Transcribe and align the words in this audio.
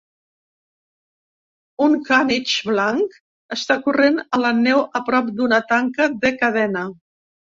Un 1.87 1.97
canitx 2.07 2.55
blanc 2.69 3.13
està 3.57 3.77
corrent 3.87 4.17
a 4.37 4.41
la 4.45 4.53
neu 4.63 4.83
a 5.01 5.01
prop 5.11 5.31
d'una 5.41 5.63
tanca 5.73 6.11
de 6.25 6.33
cadena. 6.43 6.87